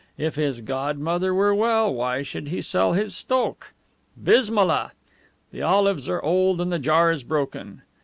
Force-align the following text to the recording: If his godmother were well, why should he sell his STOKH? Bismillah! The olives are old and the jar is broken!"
If 0.17 0.33
his 0.33 0.61
godmother 0.61 1.31
were 1.31 1.53
well, 1.53 1.93
why 1.93 2.23
should 2.23 2.47
he 2.47 2.63
sell 2.63 2.93
his 2.93 3.15
STOKH? 3.15 3.71
Bismillah! 4.23 4.93
The 5.51 5.61
olives 5.61 6.09
are 6.09 6.23
old 6.23 6.59
and 6.59 6.71
the 6.71 6.79
jar 6.79 7.11
is 7.11 7.21
broken!" 7.23 7.83